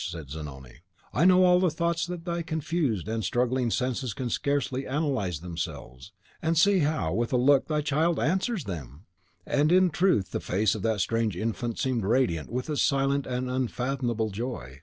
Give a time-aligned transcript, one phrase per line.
[0.03, 0.77] said Zanoni;
[1.13, 6.11] "I know all the thoughts that thy confused and struggling senses can scarcely analyse themselves.
[6.41, 9.05] And see how, with a look, thy child answers them!"
[9.45, 13.47] And in truth the face of that strange infant seemed radiant with its silent and
[13.47, 14.79] unfathomable joy.